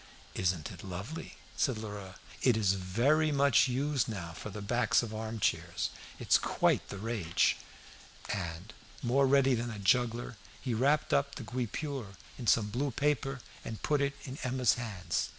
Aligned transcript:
"Isn't 0.33 0.71
it 0.71 0.83
lovely?" 0.83 1.35
said 1.55 1.77
Lheureux. 1.77 2.15
"It 2.41 2.57
is 2.57 2.73
very 2.73 3.31
much 3.31 3.67
used 3.67 4.07
now 4.09 4.33
for 4.33 4.49
the 4.49 4.59
backs 4.59 5.03
of 5.03 5.13
arm 5.13 5.39
chairs. 5.39 5.91
It's 6.17 6.39
quite 6.39 6.89
the 6.89 6.97
rage." 6.97 7.57
And, 8.33 8.73
more 9.03 9.27
ready 9.27 9.53
than 9.53 9.69
a 9.69 9.77
juggler, 9.77 10.37
he 10.59 10.73
wrapped 10.73 11.13
up 11.13 11.35
the 11.35 11.43
guipure 11.43 12.15
in 12.39 12.47
some 12.47 12.69
blue 12.71 12.89
paper 12.89 13.41
and 13.63 13.83
put 13.83 14.01
it 14.01 14.15
in 14.25 14.39
Emma's 14.41 14.73
hands. 14.73 15.29